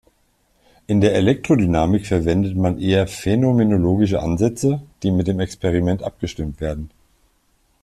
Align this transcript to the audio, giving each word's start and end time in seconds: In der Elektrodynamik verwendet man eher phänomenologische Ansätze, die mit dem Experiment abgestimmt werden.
In 0.87 0.99
der 0.99 1.13
Elektrodynamik 1.13 2.07
verwendet 2.07 2.57
man 2.57 2.79
eher 2.79 3.05
phänomenologische 3.05 4.19
Ansätze, 4.19 4.81
die 5.03 5.11
mit 5.11 5.27
dem 5.27 5.39
Experiment 5.39 6.01
abgestimmt 6.01 6.59
werden. 6.59 6.89